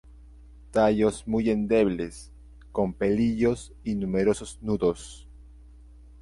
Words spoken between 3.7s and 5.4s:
y numerosos nudos.